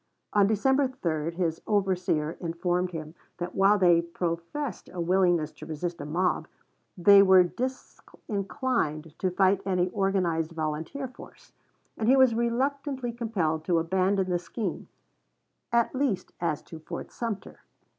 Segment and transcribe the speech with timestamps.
[0.33, 6.01] On December 3 his overseer informed him that while they professed a willingness to resist
[6.01, 6.47] a mob,
[6.97, 11.51] they were disinclined to fight any organized volunteer force,
[11.99, 14.87] and he was reluctantly compelled to abandon the scheme,
[15.71, 17.59] at least as to Fort Sumter.